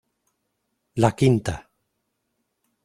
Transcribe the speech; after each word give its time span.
La 1.05 1.11
quinta. 1.19 1.55